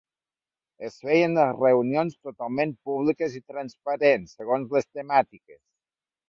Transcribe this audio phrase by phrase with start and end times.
[0.87, 5.63] Es feien reunions, totalment públiques i transparents, segons les temàtiques.